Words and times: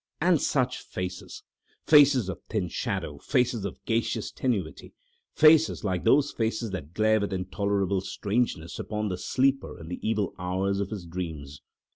And 0.19 0.41
such 0.41 0.79
faces! 0.79 1.43
Faces 1.85 2.27
of 2.27 2.41
thin 2.49 2.69
shadow, 2.69 3.19
faces 3.19 3.65
of 3.65 3.77
gaseous 3.85 4.31
tenuity. 4.31 4.95
Faces 5.35 5.83
like 5.83 6.05
those 6.05 6.31
faces 6.31 6.71
that 6.71 6.95
glare 6.95 7.19
with 7.19 7.31
intolerable 7.31 8.01
strangeness 8.01 8.79
upon 8.79 9.09
the 9.09 9.17
sleeper 9.19 9.79
in 9.79 9.89
the 9.89 9.99
evil 10.01 10.33
hours 10.39 10.79
of 10.79 10.89
his 10.89 11.05
dreams. 11.05 11.61